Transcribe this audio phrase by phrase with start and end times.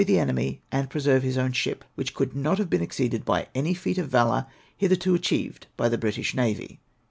[0.03, 3.99] the enemy and preserve his own ship; which couhl not be exceeded by any feat
[3.99, 6.79] of vahjur hitherto acliieved by the British navy.